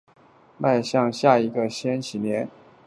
[0.57, 2.47] 迈向下一个千禧年